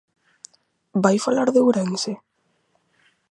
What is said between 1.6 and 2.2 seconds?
Ourense?